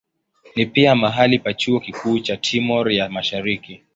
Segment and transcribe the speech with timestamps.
[0.55, 3.83] Ni pia mahali pa chuo kikuu cha Timor ya Mashariki.